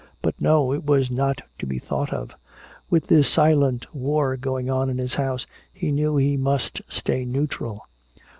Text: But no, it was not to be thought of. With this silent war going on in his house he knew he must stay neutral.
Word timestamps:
But 0.23 0.41
no, 0.41 0.73
it 0.73 0.83
was 0.83 1.11
not 1.11 1.43
to 1.59 1.67
be 1.67 1.77
thought 1.77 2.11
of. 2.11 2.31
With 2.89 3.05
this 3.05 3.29
silent 3.29 3.93
war 3.93 4.35
going 4.35 4.67
on 4.67 4.89
in 4.89 4.97
his 4.97 5.13
house 5.13 5.45
he 5.71 5.91
knew 5.91 6.17
he 6.17 6.37
must 6.37 6.81
stay 6.89 7.23
neutral. 7.23 7.85